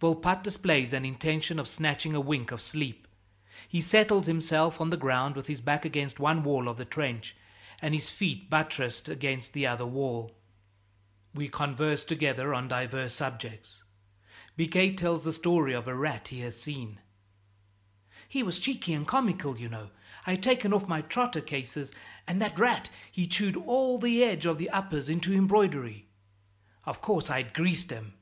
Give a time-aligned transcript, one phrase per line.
[0.00, 3.06] Volpatte displays an intention of snatching a wink of sleep.
[3.68, 7.36] He settles himself on the ground with his back against one wall of the trench
[7.82, 10.34] and his feet buttressed against the other wall.
[11.34, 13.82] We converse together on divers subjects.
[14.56, 17.00] Biquet tells the story of a rat he has seen:
[18.26, 19.90] "He was cheeky and comical, you know.
[20.26, 21.92] I'd taken off my trotter cases,
[22.26, 26.06] and that rat, he chewed all the edge of the uppers into embroidery.
[26.86, 28.14] Of course, I'd greased 'em."